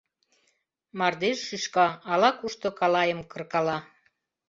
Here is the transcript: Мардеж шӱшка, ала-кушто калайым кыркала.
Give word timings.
Мардеж 0.97 1.37
шӱшка, 1.47 1.87
ала-кушто 2.11 2.67
калайым 2.79 3.19
кыркала. 3.31 3.77